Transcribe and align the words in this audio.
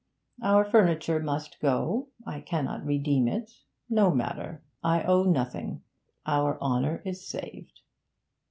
Our 0.41 0.65
furniture 0.65 1.19
must 1.19 1.59
go; 1.59 2.07
I 2.25 2.39
cannot 2.41 2.83
redeem 2.83 3.27
it; 3.27 3.51
no 3.87 4.09
matter. 4.09 4.63
I 4.83 5.03
owe 5.03 5.25
nothing; 5.25 5.83
our 6.25 6.59
honour 6.59 7.03
is 7.05 7.23
saved!' 7.27 7.81